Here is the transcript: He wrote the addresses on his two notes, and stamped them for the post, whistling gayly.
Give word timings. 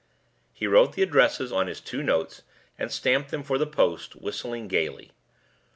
He 0.51 0.65
wrote 0.65 0.93
the 0.93 1.03
addresses 1.03 1.51
on 1.51 1.67
his 1.67 1.79
two 1.79 2.01
notes, 2.01 2.41
and 2.79 2.91
stamped 2.91 3.29
them 3.29 3.43
for 3.43 3.59
the 3.59 3.67
post, 3.67 4.15
whistling 4.15 4.67
gayly. 4.67 5.11